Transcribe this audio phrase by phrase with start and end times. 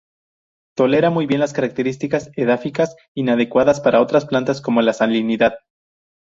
[0.75, 5.59] Tolera muy bien las características edáficas inadecuadas para otras plantas, como la salinidad.